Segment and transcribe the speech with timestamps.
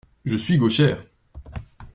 [0.25, 1.05] Je suis gauchère.